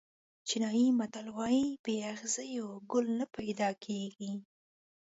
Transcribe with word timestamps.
چینایي 0.47 0.87
متل 0.99 1.25
وایي 1.37 1.65
بې 1.83 1.95
اغزیو 2.13 2.67
ګل 2.91 3.05
نه 3.19 3.25
پیدا 3.35 3.69
کېږي. 3.83 4.33